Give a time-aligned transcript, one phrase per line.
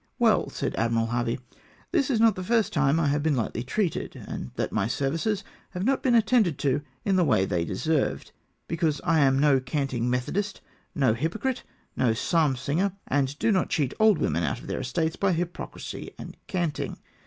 [0.17, 1.39] "Well," said Admiral Harvey,"
[1.91, 5.43] this is not the first time I have been hghtly treated, and that my services
[5.75, 8.31] have not been attended to in the way they deserved;
[8.67, 10.59] because I am no canting methodist,
[10.95, 11.61] no hypocrite,
[11.95, 16.09] no psalm singer, and do not cheat old women out of their estates by hypocrisy
[16.17, 16.97] and cantuig